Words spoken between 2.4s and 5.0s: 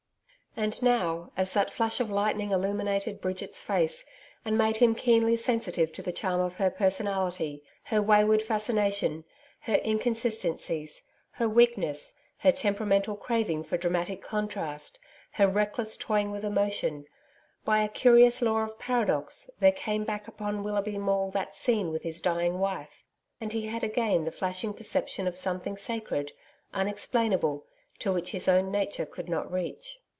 illuminated Bridget's face and made him